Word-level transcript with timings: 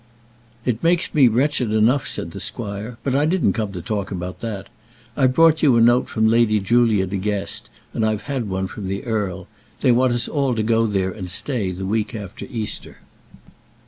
"It 0.65 0.81
makes 0.81 1.13
me 1.13 1.27
wretched 1.27 1.71
enough," 1.71 2.07
said 2.07 2.31
the 2.31 2.39
squire. 2.39 2.97
"But 3.03 3.13
I 3.13 3.27
didn't 3.27 3.53
come 3.53 3.71
to 3.73 3.83
talk 3.83 4.09
about 4.09 4.39
that. 4.39 4.67
I've 5.15 5.35
brought 5.35 5.61
you 5.61 5.75
a 5.75 5.79
note 5.81 6.09
from 6.09 6.27
Lady 6.27 6.59
Julia 6.59 7.05
De 7.05 7.17
Guest, 7.17 7.69
and 7.93 8.03
I've 8.03 8.23
had 8.23 8.49
one 8.49 8.65
from 8.65 8.87
the 8.87 9.03
earl. 9.05 9.47
They 9.81 9.91
want 9.91 10.13
us 10.13 10.27
all 10.27 10.55
to 10.55 10.63
go 10.63 10.87
there 10.87 11.11
and 11.11 11.29
stay 11.29 11.69
the 11.69 11.85
week 11.85 12.15
after 12.15 12.45
Easter." 12.49 12.97